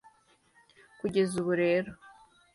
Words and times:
Kugeza 0.99 1.33
ubu 1.41 1.51
rero 1.61 1.91